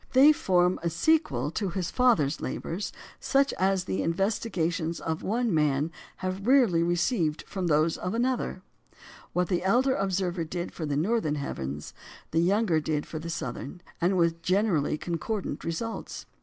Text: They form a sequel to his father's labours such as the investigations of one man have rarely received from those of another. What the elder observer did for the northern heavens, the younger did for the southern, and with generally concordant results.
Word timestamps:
They 0.13 0.31
form 0.33 0.79
a 0.81 0.89
sequel 0.89 1.51
to 1.51 1.69
his 1.69 1.91
father's 1.91 2.41
labours 2.41 2.91
such 3.19 3.53
as 3.59 3.83
the 3.83 4.01
investigations 4.01 4.99
of 4.99 5.21
one 5.21 5.53
man 5.53 5.91
have 6.25 6.47
rarely 6.47 6.81
received 6.81 7.43
from 7.43 7.67
those 7.67 7.99
of 7.99 8.15
another. 8.15 8.63
What 9.33 9.47
the 9.47 9.61
elder 9.63 9.93
observer 9.93 10.43
did 10.43 10.71
for 10.73 10.87
the 10.87 10.97
northern 10.97 11.35
heavens, 11.35 11.93
the 12.31 12.39
younger 12.41 12.79
did 12.79 13.05
for 13.05 13.19
the 13.19 13.29
southern, 13.29 13.79
and 14.01 14.17
with 14.17 14.41
generally 14.41 14.97
concordant 14.97 15.63
results. 15.63 16.25